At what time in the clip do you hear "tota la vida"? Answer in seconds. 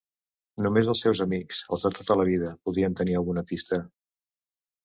1.99-2.55